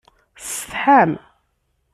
[0.39, 1.11] Tsetḥam?